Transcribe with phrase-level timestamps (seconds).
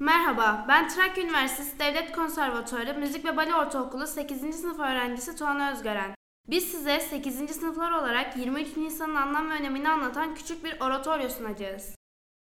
[0.00, 4.60] Merhaba, ben Trakya Üniversitesi Devlet Konservatuarı Müzik ve Bale Ortaokulu 8.
[4.60, 6.14] sınıf öğrencisi Tuana Özgören.
[6.48, 7.50] Biz size 8.
[7.50, 11.94] sınıflar olarak 23 Nisan'ın anlam ve önemini anlatan küçük bir oratoryo sunacağız.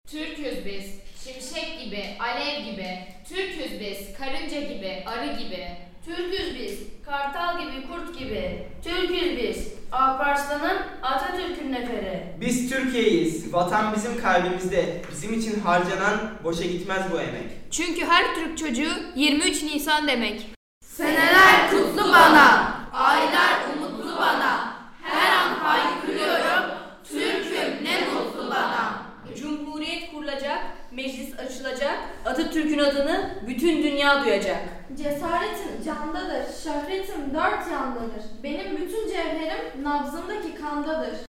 [0.08, 3.00] Türküz biz, şimşek gibi, alev gibi.
[3.28, 5.68] Türküz biz, karınca gibi, arı gibi.
[6.06, 8.68] Türküz biz, kartal gibi, kurt gibi.
[8.84, 12.13] Türküz biz, Alparslan'ın Atatürk'ün neferi.
[12.54, 13.54] Biz Türkiye'yiz.
[13.54, 15.02] Vatan bizim kalbimizde.
[15.12, 17.52] Bizim için harcanan boşa gitmez bu emek.
[17.72, 20.50] Çünkü her Türk çocuğu 23 Nisan demek.
[20.86, 24.74] Seneler kutlu bana, aylar umutlu bana.
[25.04, 26.70] Her an haykırıyorum,
[27.04, 29.04] Türk'üm ne mutlu bana.
[29.38, 30.60] Cumhuriyet kurulacak,
[30.92, 34.60] meclis açılacak, Atatürk'ün adını bütün dünya duyacak.
[34.98, 38.24] Cesaretim candadır, şöhretim dört yandadır.
[38.44, 41.33] Benim bütün cevherim nabzımdaki kandadır.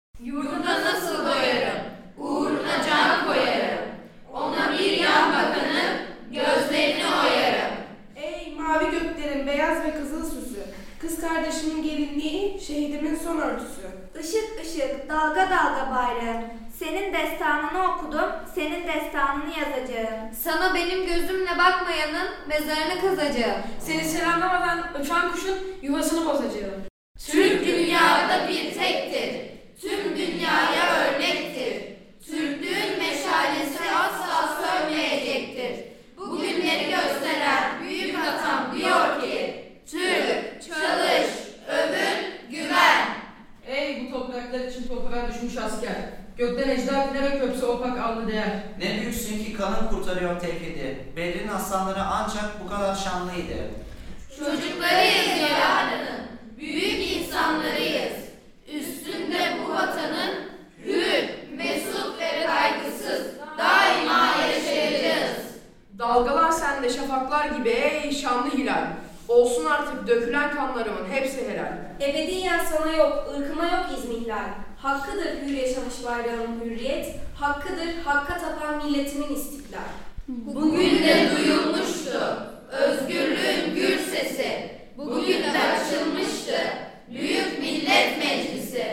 [9.24, 10.60] Göklerin beyaz ve kızıl süsü,
[11.00, 13.82] kız kardeşimin gelinliği, şehidimin son örtüsü.
[14.20, 16.44] Işık ışık, dalga dalga bayrağım.
[16.78, 20.18] Senin destanını okudum, senin destanını yazacağım.
[20.42, 23.62] Sana benim gözümle bakmayanın mezarını kazacağım.
[23.80, 26.63] Seni selamlamadan uçan kuşun yuvasını bozacağım.
[44.14, 45.94] Topraklar için toprağa düşmüş asker.
[46.36, 48.62] Gökten ejder dilerek öpse opak alnı değer.
[48.78, 50.98] Ne büyüksün ki kanın kurtarıyor tevhidi.
[51.16, 53.56] Bedrin aslanları ancak bu kadar şanlıydı.
[54.38, 56.26] Çocuklarıyız yarının,
[56.58, 58.14] büyük insanlarıyız.
[58.72, 60.34] Üstünde bu vatanın
[60.84, 61.24] hür,
[61.56, 63.26] mesut ve kaygısız
[63.58, 65.36] daima yaşayacağız.
[65.98, 68.86] Dalgalar sende şafaklar gibi ey şanlı hilal.
[69.28, 71.72] Olsun artık dökülen kanlarımın hepsi helal.
[72.00, 74.48] Ebediyen sana yok, ırkıma yok izmihlal.
[74.78, 77.06] Hakkıdır hür yaşamış bayrağın hürriyet,
[77.40, 79.80] hakkıdır hakka tapan milletimin istiklal.
[80.28, 84.70] Bugün de duyulmuştu özgürlüğün gür sesi.
[84.96, 86.54] Bugün de açılmıştı
[87.10, 88.86] Büyük Millet Meclisi.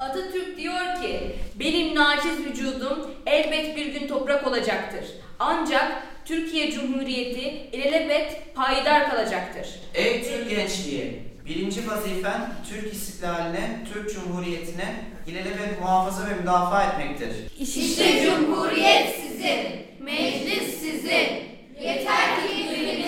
[0.00, 5.04] Atatürk diyor ki, benim naciz vücudum elbet bir gün toprak olacaktır.
[5.38, 5.92] Ancak
[6.24, 9.68] Türkiye Cumhuriyeti ilelebet payidar kalacaktır.
[9.94, 11.22] Ey Türk gençliği!
[11.46, 14.94] Birinci vazifen Türk istiklaline, Türk Cumhuriyetine
[15.26, 17.30] ilelebet muhafaza ve müdafaa etmektir.
[17.58, 19.58] İşte Cumhuriyet sizin,
[20.00, 21.44] meclis sizin.
[21.80, 23.04] Yeter ki bilin.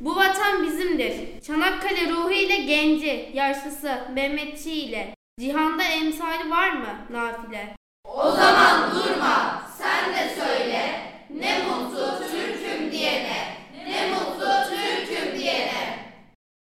[0.00, 1.12] Bu vatan bizimdir.
[1.46, 5.14] Çanakkale ruhu ile genci, yaşlısı, Mehmetçi ile.
[5.40, 7.76] Cihanda emsali var mı nafile?
[8.04, 9.64] O zaman durma,